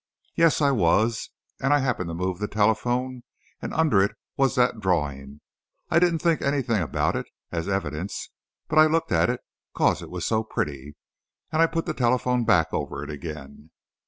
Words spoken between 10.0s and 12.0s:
it was so pretty. And I put the